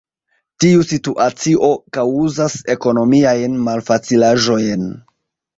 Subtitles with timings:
[0.63, 1.69] Tiu situacio
[1.99, 4.91] kaŭzas ekonomiajn malfacilaĵojn.